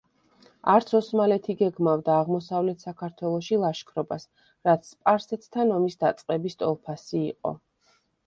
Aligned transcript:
არც 0.75 0.93
ოსმალეთი 0.99 1.53
გეგმავდა 1.59 2.15
აღმოსავლეთ 2.21 2.85
საქართველოში 2.85 3.59
ლაშქრობას, 3.65 4.25
რაც 4.69 4.89
სპარსეთთან 4.95 5.75
ომის 5.77 5.99
დაწყების 6.05 6.57
ტოლფასი 6.63 7.23
იყო. 7.29 7.53